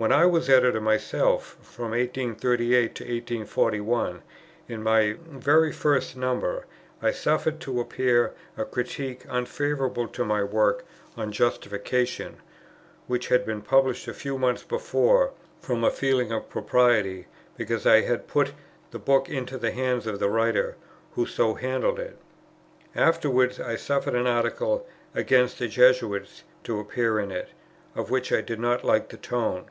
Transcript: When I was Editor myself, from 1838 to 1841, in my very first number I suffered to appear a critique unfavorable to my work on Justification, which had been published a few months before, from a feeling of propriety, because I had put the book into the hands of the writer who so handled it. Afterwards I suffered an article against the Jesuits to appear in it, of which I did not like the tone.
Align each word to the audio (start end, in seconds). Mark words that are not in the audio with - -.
When 0.00 0.12
I 0.12 0.24
was 0.24 0.48
Editor 0.48 0.80
myself, 0.80 1.58
from 1.60 1.90
1838 1.90 2.94
to 2.94 3.04
1841, 3.04 4.22
in 4.66 4.82
my 4.82 5.16
very 5.28 5.70
first 5.72 6.16
number 6.16 6.64
I 7.02 7.10
suffered 7.10 7.60
to 7.60 7.80
appear 7.82 8.32
a 8.56 8.64
critique 8.64 9.26
unfavorable 9.28 10.08
to 10.08 10.24
my 10.24 10.42
work 10.42 10.86
on 11.18 11.30
Justification, 11.32 12.38
which 13.08 13.28
had 13.28 13.44
been 13.44 13.60
published 13.60 14.08
a 14.08 14.14
few 14.14 14.38
months 14.38 14.62
before, 14.62 15.32
from 15.60 15.84
a 15.84 15.90
feeling 15.90 16.32
of 16.32 16.48
propriety, 16.48 17.26
because 17.58 17.84
I 17.86 18.00
had 18.00 18.26
put 18.26 18.54
the 18.92 18.98
book 18.98 19.28
into 19.28 19.58
the 19.58 19.70
hands 19.72 20.06
of 20.06 20.18
the 20.18 20.30
writer 20.30 20.76
who 21.14 21.26
so 21.26 21.52
handled 21.52 21.98
it. 21.98 22.16
Afterwards 22.96 23.60
I 23.60 23.76
suffered 23.76 24.14
an 24.14 24.26
article 24.26 24.86
against 25.14 25.58
the 25.58 25.68
Jesuits 25.68 26.42
to 26.64 26.80
appear 26.80 27.20
in 27.20 27.30
it, 27.30 27.50
of 27.94 28.08
which 28.08 28.32
I 28.32 28.40
did 28.40 28.58
not 28.60 28.82
like 28.82 29.10
the 29.10 29.18
tone. 29.18 29.66